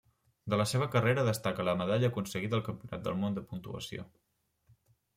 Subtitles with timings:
[0.53, 4.11] De la seva carrera destaca la medalla aconseguida al Campionat del món de puntuació.